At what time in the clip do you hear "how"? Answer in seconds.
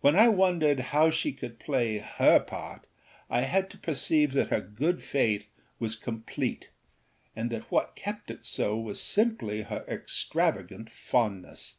0.80-1.10